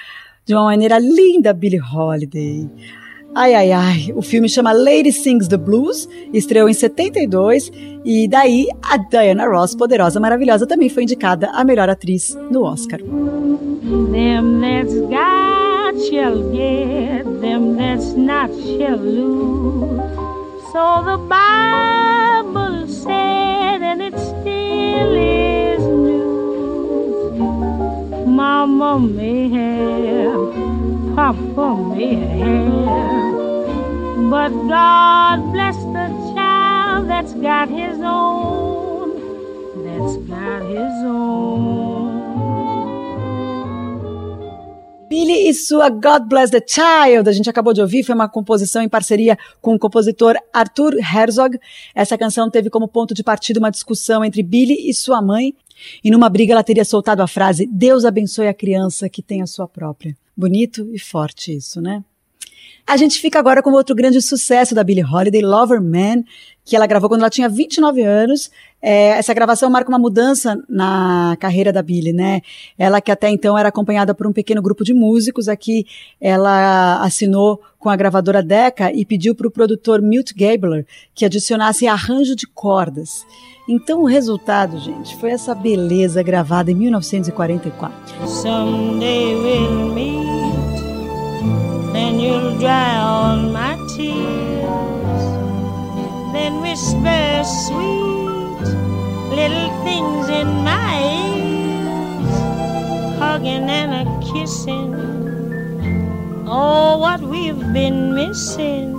de 0.46 0.54
uma 0.54 0.64
maneira 0.64 0.98
linda 0.98 1.52
Billie 1.52 1.80
Holiday. 1.80 2.70
Ai, 3.36 3.52
ai, 3.52 3.72
ai. 3.72 4.12
O 4.14 4.22
filme 4.22 4.48
chama 4.48 4.72
Lady 4.72 5.10
Sings 5.12 5.48
the 5.48 5.56
Blues, 5.56 6.08
estreou 6.32 6.68
em 6.68 6.72
72 6.72 7.68
e 8.04 8.28
daí 8.28 8.68
a 8.80 8.96
Diana 8.96 9.44
Ross, 9.48 9.74
poderosa, 9.74 10.20
maravilhosa, 10.20 10.68
também 10.68 10.88
foi 10.88 11.02
indicada 11.02 11.48
a 11.50 11.64
melhor 11.64 11.90
atriz 11.90 12.38
no 12.48 12.62
Oscar. 12.62 13.00
Them 13.00 14.60
that's 14.60 14.94
got 15.10 15.98
shall 16.08 16.42
get, 16.52 17.24
them 17.40 17.76
that's 17.76 18.14
not 18.16 18.50
shall 18.54 18.98
lose. 18.98 20.00
So 20.70 21.02
the 21.02 21.18
Bible 21.28 22.86
said, 22.86 23.82
and 23.82 24.00
it 24.00 24.16
still 24.16 25.14
is 25.16 25.82
news. 25.82 27.34
Mama 28.26 29.00
may 29.00 29.48
have, 29.48 30.33
May 31.14 32.14
have. 32.16 33.34
But 34.30 34.50
God 34.66 35.52
bless 35.52 35.76
the 35.76 36.08
child 36.34 37.08
that's 37.08 37.34
got 37.34 37.68
his 37.68 38.00
own, 38.02 39.14
that's 39.84 40.16
got 40.26 40.62
his 40.62 41.04
own. 41.04 41.94
Billy 45.08 45.48
e 45.48 45.54
sua 45.54 45.88
God 45.88 46.28
Bless 46.28 46.50
the 46.50 46.60
Child, 46.66 47.28
a 47.28 47.32
gente 47.32 47.48
acabou 47.48 47.72
de 47.72 47.80
ouvir, 47.80 48.02
foi 48.02 48.16
uma 48.16 48.28
composição 48.28 48.82
em 48.82 48.88
parceria 48.88 49.38
com 49.62 49.74
o 49.74 49.78
compositor 49.78 50.34
Arthur 50.52 50.94
Herzog. 50.94 51.56
Essa 51.94 52.18
canção 52.18 52.50
teve 52.50 52.68
como 52.68 52.88
ponto 52.88 53.14
de 53.14 53.22
partida 53.22 53.60
uma 53.60 53.70
discussão 53.70 54.24
entre 54.24 54.42
Billy 54.42 54.90
e 54.90 54.92
sua 54.92 55.22
mãe, 55.22 55.54
e 56.02 56.10
numa 56.10 56.28
briga 56.28 56.52
ela 56.52 56.62
teria 56.62 56.84
soltado 56.84 57.22
a 57.22 57.26
frase: 57.26 57.66
Deus 57.66 58.04
abençoe 58.04 58.48
a 58.48 58.54
criança 58.54 59.08
que 59.08 59.22
tem 59.22 59.42
a 59.42 59.46
sua 59.46 59.66
própria. 59.66 60.16
Bonito 60.36 60.88
e 60.92 60.98
forte 60.98 61.54
isso, 61.54 61.80
né? 61.80 62.04
A 62.86 62.98
gente 62.98 63.18
fica 63.18 63.38
agora 63.38 63.62
com 63.62 63.70
outro 63.70 63.94
grande 63.94 64.20
sucesso 64.20 64.74
da 64.74 64.84
Billie 64.84 65.04
Holiday, 65.04 65.40
Lover 65.40 65.80
Man, 65.80 66.22
que 66.64 66.76
ela 66.76 66.86
gravou 66.86 67.08
quando 67.08 67.22
ela 67.22 67.30
tinha 67.30 67.48
29 67.48 68.02
anos. 68.02 68.50
É, 68.80 69.08
essa 69.10 69.32
gravação 69.32 69.70
marca 69.70 69.88
uma 69.88 69.98
mudança 69.98 70.62
na 70.68 71.34
carreira 71.40 71.72
da 71.72 71.82
Billie, 71.82 72.12
né? 72.12 72.42
Ela 72.78 73.00
que 73.00 73.10
até 73.10 73.30
então 73.30 73.56
era 73.56 73.70
acompanhada 73.70 74.14
por 74.14 74.26
um 74.26 74.32
pequeno 74.32 74.60
grupo 74.60 74.84
de 74.84 74.92
músicos, 74.92 75.48
aqui 75.48 75.86
ela 76.20 77.02
assinou 77.02 77.62
com 77.78 77.88
a 77.88 77.96
gravadora 77.96 78.42
Decca 78.42 78.92
e 78.92 79.06
pediu 79.06 79.34
para 79.34 79.48
o 79.48 79.50
produtor 79.50 80.02
Milt 80.02 80.32
Gabler 80.34 80.86
que 81.14 81.24
adicionasse 81.24 81.86
arranjo 81.86 82.36
de 82.36 82.46
cordas. 82.46 83.24
Então 83.66 84.02
o 84.02 84.06
resultado, 84.06 84.78
gente, 84.78 85.16
foi 85.16 85.30
essa 85.30 85.54
beleza 85.54 86.22
gravada 86.22 86.70
em 86.70 86.74
1944. 86.74 88.14
You'll 92.24 92.58
dry 92.58 92.96
all 92.96 93.36
my 93.36 93.76
tears. 93.94 95.24
Then 96.32 96.60
whisper 96.64 97.44
sweet 97.64 98.64
little 99.38 99.70
things 99.84 100.28
in 100.40 100.48
my 100.72 100.92
ears, 101.24 102.34
hugging 103.18 103.68
and 103.68 103.92
a 104.02 104.04
kissing. 104.32 104.94
Oh, 106.46 106.98
what 106.98 107.20
we've 107.20 107.64
been 107.72 108.14
missing. 108.14 108.92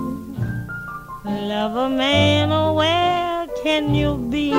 Love 1.24 1.76
a 1.76 1.88
man, 1.88 2.52
oh, 2.52 2.74
where 2.74 3.46
can 3.62 3.94
you 3.94 4.16
be? 4.30 4.52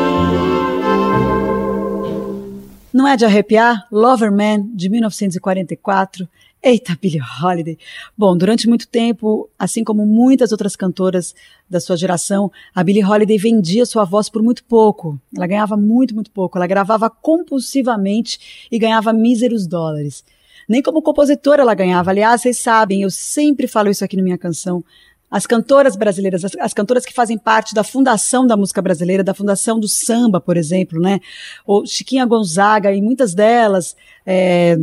Não 2.97 3.07
é 3.07 3.15
de 3.15 3.25
arrepiar? 3.25 3.85
Lover 3.91 4.31
Man, 4.31 4.63
de 4.73 4.89
1944. 4.89 6.27
Eita, 6.61 6.97
Billie 6.99 7.21
Holiday. 7.21 7.77
Bom, 8.17 8.35
durante 8.35 8.67
muito 8.67 8.87
tempo, 8.87 9.49
assim 9.57 9.83
como 9.83 10.05
muitas 10.05 10.51
outras 10.51 10.75
cantoras 10.75 11.35
da 11.69 11.79
sua 11.79 11.95
geração, 11.95 12.51
a 12.73 12.83
Billie 12.83 13.05
Holiday 13.05 13.37
vendia 13.37 13.85
sua 13.85 14.03
voz 14.03 14.27
por 14.27 14.41
muito 14.41 14.63
pouco. 14.63 15.19
Ela 15.35 15.45
ganhava 15.45 15.77
muito, 15.77 16.15
muito 16.15 16.31
pouco. 16.31 16.57
Ela 16.57 16.67
gravava 16.67 17.09
compulsivamente 17.09 18.67
e 18.71 18.79
ganhava 18.79 19.13
míseros 19.13 19.67
dólares. 19.67 20.23
Nem 20.67 20.81
como 20.81 21.01
compositora 21.01 21.61
ela 21.61 21.73
ganhava. 21.75 22.09
Aliás, 22.09 22.41
vocês 22.41 22.57
sabem, 22.57 23.03
eu 23.03 23.11
sempre 23.11 23.67
falo 23.67 23.89
isso 23.89 24.03
aqui 24.03 24.17
na 24.17 24.23
minha 24.23 24.37
canção. 24.37 24.83
As 25.29 25.45
cantoras 25.45 25.95
brasileiras, 25.95 26.43
as, 26.43 26.55
as, 26.55 26.73
cantoras 26.73 27.05
que 27.05 27.13
fazem 27.13 27.37
parte 27.37 27.75
da 27.75 27.83
fundação 27.83 28.47
da 28.47 28.57
música 28.57 28.81
brasileira, 28.81 29.23
da 29.23 29.33
fundação 29.33 29.79
do 29.79 29.87
samba, 29.87 30.39
por 30.39 30.57
exemplo, 30.57 30.99
né? 30.99 31.19
Ou 31.65 31.85
Chiquinha 31.85 32.25
Gonzaga 32.25 32.93
e 32.93 33.01
muitas 33.01 33.33
delas, 33.33 33.95
é, 34.25 34.77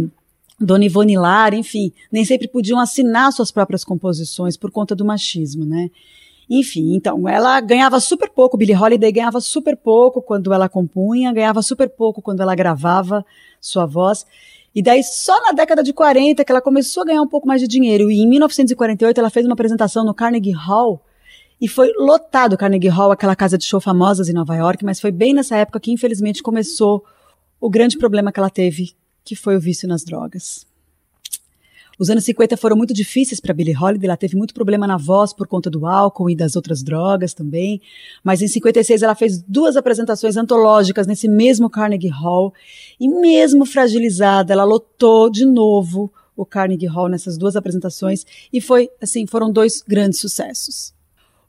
Dona 0.60 0.84
Ivone 0.84 1.14
enfim, 1.54 1.92
nem 2.10 2.24
sempre 2.24 2.48
podiam 2.48 2.78
assinar 2.78 3.32
suas 3.32 3.50
próprias 3.50 3.84
composições 3.84 4.56
por 4.56 4.70
conta 4.70 4.94
do 4.94 5.04
machismo, 5.04 5.64
né? 5.64 5.90
Enfim, 6.48 6.94
então, 6.94 7.28
ela 7.28 7.60
ganhava 7.60 7.98
super 8.00 8.28
pouco, 8.28 8.56
Billie 8.56 8.76
Holiday 8.76 9.10
ganhava 9.10 9.40
super 9.40 9.76
pouco 9.76 10.20
quando 10.20 10.52
ela 10.52 10.68
compunha, 10.68 11.32
ganhava 11.32 11.62
super 11.62 11.88
pouco 11.88 12.20
quando 12.20 12.40
ela 12.40 12.54
gravava 12.54 13.24
sua 13.60 13.86
voz. 13.86 14.26
E 14.74 14.82
daí, 14.82 15.02
só 15.02 15.40
na 15.42 15.52
década 15.52 15.82
de 15.82 15.92
40 15.92 16.44
que 16.44 16.52
ela 16.52 16.60
começou 16.60 17.02
a 17.02 17.06
ganhar 17.06 17.22
um 17.22 17.28
pouco 17.28 17.46
mais 17.46 17.60
de 17.60 17.68
dinheiro. 17.68 18.10
E 18.10 18.20
em 18.20 18.28
1948 18.28 19.18
ela 19.18 19.30
fez 19.30 19.46
uma 19.46 19.54
apresentação 19.54 20.04
no 20.04 20.12
Carnegie 20.12 20.52
Hall 20.52 21.00
e 21.60 21.68
foi 21.68 21.92
lotado 21.96 22.54
o 22.54 22.58
Carnegie 22.58 22.88
Hall, 22.88 23.12
aquela 23.12 23.36
casa 23.36 23.56
de 23.56 23.64
show 23.64 23.80
famosas 23.80 24.28
em 24.28 24.32
Nova 24.32 24.54
York, 24.56 24.84
mas 24.84 25.00
foi 25.00 25.12
bem 25.12 25.32
nessa 25.32 25.56
época 25.56 25.80
que 25.80 25.92
infelizmente 25.92 26.42
começou 26.42 27.04
o 27.60 27.70
grande 27.70 27.96
problema 27.96 28.32
que 28.32 28.38
ela 28.38 28.50
teve, 28.50 28.94
que 29.24 29.34
foi 29.34 29.56
o 29.56 29.60
vício 29.60 29.88
nas 29.88 30.04
drogas. 30.04 30.66
Os 31.98 32.10
anos 32.10 32.24
50 32.24 32.56
foram 32.56 32.76
muito 32.76 32.92
difíceis 32.92 33.38
para 33.38 33.54
Billie 33.54 33.76
Holiday, 33.76 34.08
ela 34.08 34.16
teve 34.16 34.36
muito 34.36 34.52
problema 34.52 34.86
na 34.86 34.96
voz 34.96 35.32
por 35.32 35.46
conta 35.46 35.70
do 35.70 35.86
álcool 35.86 36.28
e 36.28 36.34
das 36.34 36.56
outras 36.56 36.82
drogas 36.82 37.32
também, 37.32 37.80
mas 38.22 38.42
em 38.42 38.48
56 38.48 39.02
ela 39.02 39.14
fez 39.14 39.40
duas 39.42 39.76
apresentações 39.76 40.36
antológicas 40.36 41.06
nesse 41.06 41.28
mesmo 41.28 41.70
Carnegie 41.70 42.08
Hall 42.08 42.52
e 42.98 43.08
mesmo 43.08 43.64
fragilizada, 43.64 44.52
ela 44.52 44.64
lotou 44.64 45.30
de 45.30 45.44
novo 45.44 46.12
o 46.36 46.44
Carnegie 46.44 46.86
Hall 46.86 47.08
nessas 47.08 47.38
duas 47.38 47.54
apresentações 47.54 48.26
e 48.52 48.60
foi 48.60 48.90
assim, 49.00 49.24
foram 49.26 49.52
dois 49.52 49.82
grandes 49.86 50.18
sucessos. 50.18 50.93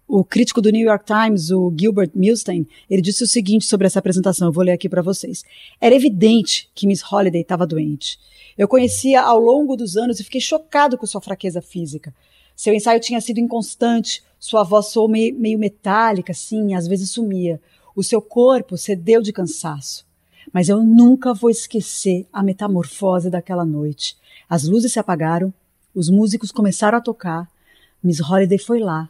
O 0.07 0.23
crítico 0.23 0.61
do 0.61 0.69
New 0.69 0.87
York 0.87 1.03
Times, 1.03 1.49
o 1.49 1.73
Gilbert 1.75 2.11
Milstein, 2.13 2.67
ele 2.87 3.01
disse 3.01 3.23
o 3.23 3.27
seguinte 3.27 3.65
sobre 3.65 3.87
essa 3.87 3.97
apresentação, 3.97 4.47
eu 4.47 4.51
vou 4.51 4.63
ler 4.63 4.73
aqui 4.73 4.87
para 4.87 5.01
vocês. 5.01 5.43
Era 5.81 5.95
evidente 5.95 6.69
que 6.75 6.85
Miss 6.85 7.01
Holiday 7.11 7.41
estava 7.41 7.65
doente. 7.65 8.19
Eu 8.55 8.67
conhecia 8.67 9.21
ao 9.21 9.39
longo 9.39 9.75
dos 9.75 9.97
anos 9.97 10.19
e 10.19 10.23
fiquei 10.23 10.39
chocado 10.39 10.95
com 10.95 11.07
sua 11.07 11.21
fraqueza 11.21 11.59
física. 11.59 12.13
Seu 12.55 12.73
ensaio 12.73 12.99
tinha 12.99 13.19
sido 13.19 13.39
inconstante, 13.39 14.23
sua 14.39 14.63
voz 14.63 14.87
soou 14.87 15.09
meio, 15.09 15.35
meio 15.35 15.57
metálica, 15.57 16.31
assim, 16.31 16.75
às 16.75 16.87
vezes 16.87 17.09
sumia. 17.09 17.59
O 17.95 18.03
seu 18.03 18.21
corpo 18.21 18.77
cedeu 18.77 19.21
de 19.23 19.33
cansaço. 19.33 20.05
Mas 20.53 20.69
eu 20.69 20.83
nunca 20.83 21.33
vou 21.33 21.49
esquecer 21.49 22.27
a 22.31 22.43
metamorfose 22.43 23.29
daquela 23.29 23.65
noite. 23.65 24.15
As 24.47 24.65
luzes 24.65 24.93
se 24.93 24.99
apagaram, 24.99 25.51
os 25.93 26.09
músicos 26.09 26.51
começaram 26.51 26.97
a 26.97 27.01
tocar. 27.01 27.49
Miss 28.03 28.21
Holiday 28.21 28.59
foi 28.59 28.79
lá, 28.79 29.09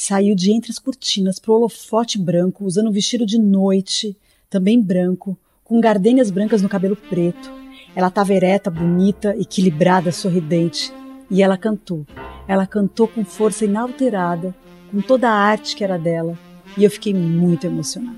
saiu 0.00 0.34
de 0.34 0.50
entre 0.50 0.70
as 0.70 0.78
cortinas 0.78 1.38
para 1.38 1.52
o 1.52 1.56
holofote 1.56 2.18
branco, 2.18 2.64
usando 2.64 2.88
um 2.88 2.92
vestido 2.92 3.26
de 3.26 3.38
noite, 3.38 4.16
também 4.48 4.80
branco, 4.80 5.36
com 5.62 5.78
gardênias 5.78 6.30
brancas 6.30 6.62
no 6.62 6.70
cabelo 6.70 6.96
preto. 6.96 7.52
Ela 7.94 8.08
estava 8.08 8.32
ereta, 8.32 8.70
bonita, 8.70 9.36
equilibrada, 9.38 10.10
sorridente. 10.10 10.90
E 11.30 11.42
ela 11.42 11.58
cantou. 11.58 12.06
Ela 12.48 12.66
cantou 12.66 13.06
com 13.06 13.26
força 13.26 13.66
inalterada, 13.66 14.56
com 14.90 15.02
toda 15.02 15.28
a 15.28 15.34
arte 15.34 15.76
que 15.76 15.84
era 15.84 15.98
dela. 15.98 16.36
E 16.78 16.84
eu 16.84 16.90
fiquei 16.90 17.12
muito 17.12 17.66
emocionado. 17.66 18.16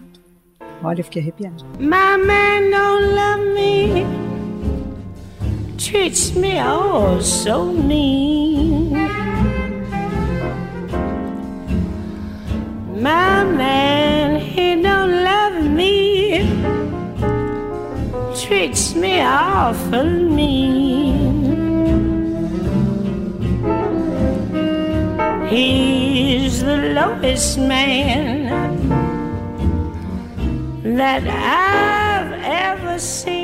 Olha, 0.84 1.00
eu 1.00 1.04
fiquei 1.04 1.20
arrepiada. 1.20 1.64
My 1.80 2.16
man 2.16 2.70
don't 2.70 3.12
love 3.12 3.54
me, 3.54 4.06
treats 5.78 6.30
me 6.30 6.62
oh 6.62 7.20
so 7.20 7.72
mean. 7.72 8.51
My 13.02 13.42
man, 13.42 14.40
he 14.40 14.80
don't 14.80 15.24
love 15.24 15.56
me. 15.64 16.12
treats 18.62 18.94
me 18.94 19.20
awful 19.20 20.04
mean. 20.04 21.42
He's 25.48 26.60
the 26.62 26.76
lowest 26.94 27.58
man 27.58 28.48
that 30.96 31.22
I've 31.26 32.32
ever 32.44 32.98
seen. 32.98 33.42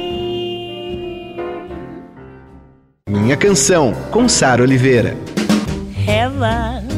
Minha 3.09 3.37
canção 3.37 3.95
com 4.11 4.29
Sara 4.29 4.63
Oliveira. 4.63 5.17
Heaven, 6.07 6.98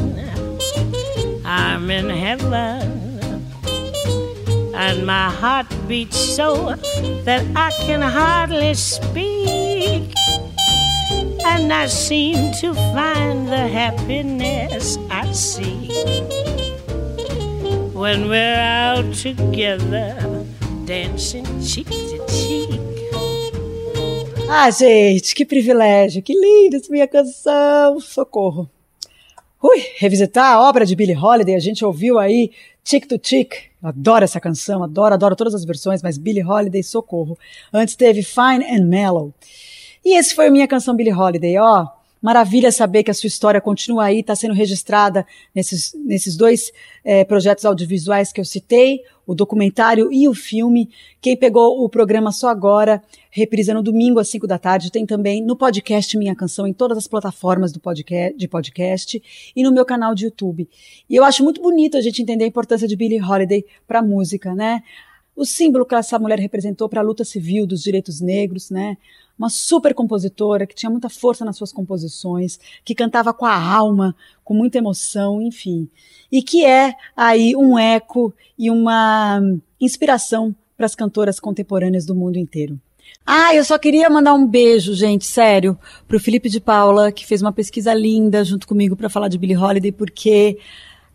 I'm 1.53 1.91
in 1.91 2.09
heaven. 2.09 3.01
and 4.81 5.05
my 5.05 5.29
heart 5.29 5.67
beats 5.87 6.17
so 6.17 6.75
that 7.23 7.45
I 7.55 7.71
can 7.85 8.01
hardly 8.01 8.73
speak. 8.73 10.13
And 11.45 11.71
I 11.71 11.87
seem 11.87 12.53
to 12.61 12.73
find 12.73 13.47
the 13.47 13.67
happiness 13.67 14.97
I 15.09 15.31
seek 15.31 15.91
when 17.93 18.27
we're 18.27 18.55
out 18.57 19.13
together, 19.13 20.45
dancing 20.85 21.45
cheek 21.61 21.89
to 21.89 22.25
cheek. 22.27 22.81
Ah, 24.49 24.69
gente, 24.71 25.33
que 25.35 25.45
privilégio, 25.45 26.21
que 26.21 26.33
linda 26.33 26.77
essa 26.77 26.91
minha 26.91 27.07
canção, 27.07 27.99
socorro. 27.99 28.69
Ui, 29.63 29.77
revisitar 29.97 30.53
a 30.53 30.67
obra 30.67 30.87
de 30.87 30.95
Billie 30.95 31.15
Holiday, 31.15 31.53
a 31.53 31.59
gente 31.59 31.85
ouviu 31.85 32.17
aí 32.17 32.49
Tick 32.83 33.07
to 33.07 33.19
Tick, 33.19 33.53
adoro 33.83 34.23
essa 34.23 34.39
canção, 34.39 34.83
adoro, 34.83 35.13
adoro 35.13 35.35
todas 35.35 35.53
as 35.53 35.63
versões, 35.63 36.01
mas 36.01 36.17
Billie 36.17 36.43
Holiday, 36.43 36.81
socorro. 36.81 37.37
Antes 37.71 37.95
teve 37.95 38.23
Fine 38.23 38.65
and 38.65 38.87
Mellow. 38.87 39.31
E 40.03 40.17
esse 40.17 40.33
foi 40.33 40.47
a 40.47 40.51
minha 40.51 40.67
canção 40.67 40.95
Billie 40.95 41.13
Holiday, 41.13 41.59
ó. 41.59 41.85
Maravilha 42.19 42.71
saber 42.71 43.03
que 43.03 43.11
a 43.11 43.13
sua 43.13 43.27
história 43.27 43.61
continua 43.61 44.05
aí, 44.05 44.21
está 44.21 44.35
sendo 44.35 44.55
registrada 44.55 45.27
nesses, 45.53 45.93
nesses 45.93 46.35
dois 46.35 46.71
é, 47.03 47.23
projetos 47.23 47.63
audiovisuais 47.63 48.33
que 48.33 48.41
eu 48.41 48.45
citei, 48.45 49.01
o 49.27 49.35
documentário 49.35 50.11
e 50.11 50.27
o 50.27 50.33
filme. 50.33 50.89
Quem 51.21 51.37
pegou 51.37 51.83
o 51.83 51.89
programa 51.89 52.31
só 52.31 52.49
agora, 52.49 53.01
reprisa 53.31 53.73
no 53.73 53.81
domingo 53.81 54.19
às 54.19 54.27
5 54.27 54.45
da 54.45 54.59
tarde, 54.59 54.91
tem 54.91 55.05
também 55.05 55.43
no 55.43 55.55
podcast 55.55 56.17
Minha 56.17 56.35
Canção, 56.35 56.67
em 56.67 56.73
todas 56.73 56.97
as 56.97 57.07
plataformas 57.07 57.71
do 57.71 57.79
podcast, 57.79 58.37
de 58.37 58.47
podcast 58.47 59.51
e 59.55 59.63
no 59.63 59.71
meu 59.71 59.85
canal 59.85 60.13
de 60.13 60.25
YouTube. 60.25 60.69
E 61.09 61.15
eu 61.15 61.23
acho 61.23 61.43
muito 61.43 61.61
bonito 61.61 61.97
a 61.97 62.01
gente 62.01 62.21
entender 62.21 62.43
a 62.43 62.47
importância 62.47 62.87
de 62.87 62.95
Billie 62.95 63.21
Holiday 63.21 63.65
para 63.87 63.99
a 63.99 64.03
música, 64.03 64.53
né? 64.53 64.83
O 65.35 65.45
símbolo 65.45 65.85
que 65.85 65.95
essa 65.95 66.19
mulher 66.19 66.37
representou 66.37 66.89
para 66.89 66.99
a 66.99 67.03
luta 67.03 67.23
civil 67.23 67.65
dos 67.65 67.81
direitos 67.81 68.19
negros, 68.19 68.69
né? 68.69 68.97
uma 69.41 69.49
super 69.49 69.95
compositora 69.95 70.67
que 70.67 70.75
tinha 70.75 70.89
muita 70.89 71.09
força 71.09 71.43
nas 71.43 71.57
suas 71.57 71.71
composições, 71.71 72.59
que 72.85 72.93
cantava 72.93 73.33
com 73.33 73.43
a 73.43 73.59
alma, 73.59 74.15
com 74.43 74.53
muita 74.53 74.77
emoção, 74.77 75.41
enfim. 75.41 75.89
E 76.31 76.43
que 76.43 76.63
é 76.63 76.93
aí 77.17 77.55
um 77.55 77.79
eco 77.79 78.31
e 78.55 78.69
uma 78.69 79.41
inspiração 79.79 80.55
para 80.77 80.85
as 80.85 80.93
cantoras 80.93 81.39
contemporâneas 81.39 82.05
do 82.05 82.13
mundo 82.13 82.37
inteiro. 82.37 82.79
Ah, 83.25 83.55
eu 83.55 83.63
só 83.63 83.77
queria 83.77 84.09
mandar 84.09 84.33
um 84.33 84.47
beijo, 84.47 84.93
gente, 84.93 85.25
sério, 85.25 85.77
para 86.07 86.17
o 86.17 86.19
Felipe 86.19 86.49
de 86.49 86.59
Paula, 86.59 87.11
que 87.11 87.25
fez 87.25 87.41
uma 87.41 87.51
pesquisa 87.51 87.93
linda 87.93 88.43
junto 88.43 88.67
comigo 88.67 88.95
para 88.95 89.09
falar 89.09 89.27
de 89.27 89.37
Billie 89.37 89.55
Holiday, 89.55 89.91
porque 89.91 90.57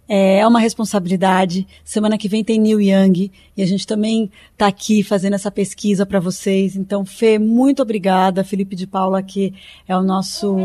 é, 0.08 0.38
é 0.38 0.46
uma 0.46 0.60
responsabilidade. 0.60 1.66
Semana 1.84 2.16
que 2.16 2.28
vem 2.28 2.44
tem 2.44 2.60
Neil 2.60 2.80
Young 2.80 3.30
e 3.56 3.62
a 3.62 3.66
gente 3.66 3.86
também 3.86 4.30
está 4.52 4.66
aqui 4.66 5.02
fazendo 5.02 5.34
essa 5.34 5.50
pesquisa 5.50 6.06
para 6.06 6.20
vocês. 6.20 6.76
Então, 6.76 7.04
Fê, 7.04 7.38
muito 7.38 7.82
obrigada. 7.82 8.44
Felipe 8.44 8.76
de 8.76 8.86
Paula, 8.86 9.22
que 9.22 9.52
é 9.86 9.96
o 9.96 10.02
nosso 10.02 10.56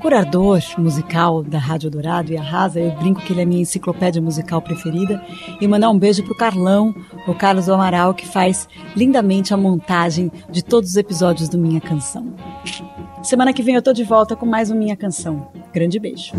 curador 0.00 0.60
musical 0.78 1.42
da 1.42 1.58
Rádio 1.58 1.90
Dourado 1.90 2.32
e 2.32 2.36
arrasa. 2.36 2.80
Eu 2.80 2.92
brinco 2.92 3.20
que 3.20 3.32
ele 3.32 3.42
é 3.42 3.44
minha 3.44 3.62
enciclopédia 3.62 4.20
musical 4.20 4.60
preferida. 4.62 5.22
E 5.60 5.68
mandar 5.68 5.90
um 5.90 5.98
beijo 5.98 6.22
pro 6.24 6.36
Carlão, 6.36 6.94
o 7.26 7.34
Carlos 7.34 7.66
do 7.66 7.74
Amaral, 7.74 8.14
que 8.14 8.26
faz 8.26 8.68
lindamente 8.96 9.52
a 9.52 9.56
montagem 9.56 10.30
de 10.50 10.62
todos 10.62 10.90
os 10.90 10.96
episódios 10.96 11.48
do 11.48 11.58
Minha 11.58 11.80
Canção. 11.80 12.34
Semana 13.22 13.52
que 13.52 13.62
vem 13.62 13.74
eu 13.74 13.82
tô 13.82 13.92
de 13.92 14.04
volta 14.04 14.34
com 14.34 14.46
mais 14.46 14.70
uma 14.70 14.78
Minha 14.78 14.96
Canção. 14.96 15.48
Grande 15.72 15.98
beijo. 15.98 16.32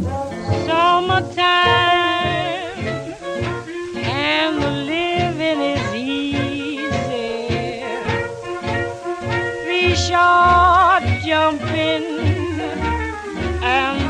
jumping 11.32 12.11